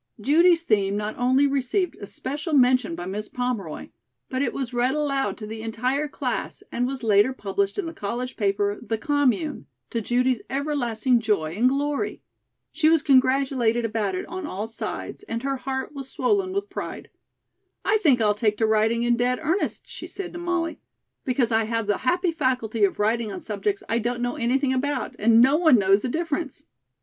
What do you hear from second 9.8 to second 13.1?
to Judy's everlasting joy and glory. She was